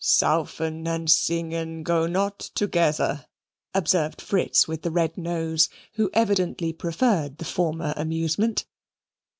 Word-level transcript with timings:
'""Saufen 0.03 0.87
and 0.87 1.11
singen 1.11 1.83
go 1.83 2.07
not 2.07 2.39
together," 2.39 3.27
observed 3.75 4.19
Fritz 4.19 4.67
with 4.67 4.81
the 4.81 4.89
red 4.89 5.15
nose, 5.15 5.69
who 5.93 6.09
evidently 6.11 6.73
preferred 6.73 7.37
the 7.37 7.45
former 7.45 7.93
amusement. 7.95 8.65